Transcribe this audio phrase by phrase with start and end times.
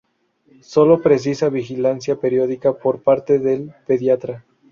[0.61, 4.43] Sólo precisa vigilancia periódica por parte del pediatra.